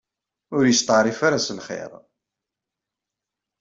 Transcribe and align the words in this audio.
Ur 0.55 0.63
yesteɛṛif 0.65 1.19
ara 1.27 1.39
s 1.45 1.47
lxir. 1.57 1.91